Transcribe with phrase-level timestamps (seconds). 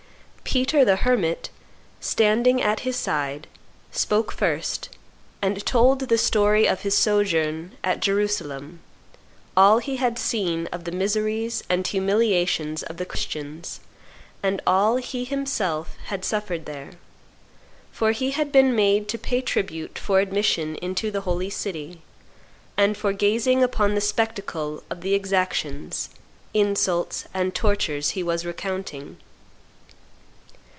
[0.43, 1.49] Peter the Hermit,
[2.01, 3.47] standing at his side,
[3.89, 4.89] spoke first,
[5.41, 8.81] and told the story of his sojourn at Jerusalem,
[9.55, 13.79] all he had seen of the miseries and humiliations of the Christians,
[14.43, 16.89] and all he himself had suffered there,
[17.93, 22.01] for he had been made to pay tribute for admission into the Holy City,
[22.75, 26.09] and for gazing upon the spectacle of the exactions,
[26.53, 29.15] insults, and tortures he was recounting.